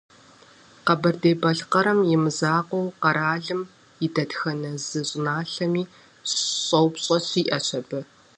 Къэбэрдей-Балъкъэрым 0.85 1.99
имызакъуэуи, 2.15 2.95
къэралым 3.01 3.61
и 4.05 4.07
дэтхэнэ 4.13 4.71
зы 4.87 5.01
щӏыналъэми 5.09 5.83
щӏэупщӏэ 6.65 7.17
щиӏэщ 7.27 7.67
абы. 7.79 7.99